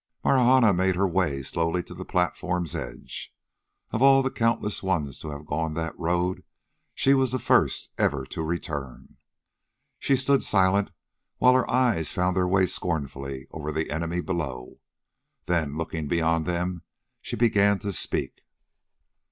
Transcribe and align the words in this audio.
Marahna 0.25 0.73
made 0.73 0.95
her 0.95 1.07
way 1.07 1.43
slowly 1.43 1.83
to 1.83 1.93
the 1.93 2.03
platform's 2.03 2.75
edge. 2.75 3.31
Of 3.91 4.01
all 4.01 4.23
the 4.23 4.31
countless 4.31 4.81
ones 4.81 5.19
to 5.19 5.29
have 5.29 5.45
gone 5.45 5.75
that 5.75 5.95
road, 5.95 6.43
she 6.95 7.13
was 7.13 7.29
the 7.31 7.37
first 7.37 7.91
ever 7.99 8.25
to 8.25 8.41
return. 8.41 9.17
She 9.99 10.15
stood 10.15 10.41
silent, 10.41 10.89
while 11.37 11.53
her 11.53 11.69
eyes 11.69 12.11
found 12.11 12.35
their 12.35 12.47
way 12.47 12.65
scornfully 12.65 13.45
over 13.51 13.71
the 13.71 13.91
enemy 13.91 14.21
below. 14.21 14.79
Then 15.45 15.77
looking 15.77 16.07
beyond 16.07 16.47
them, 16.47 16.81
she 17.21 17.35
began 17.35 17.77
to 17.77 17.91
speak. 17.93 18.41